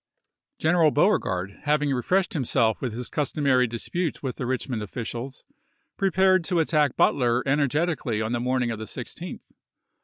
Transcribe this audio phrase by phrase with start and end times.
[0.57, 5.45] General Beauregard, having refreshed himself with his customary dispute with the Richmond officials,
[5.95, 9.51] prepared to attack Butler energetically on the morning of the 16th.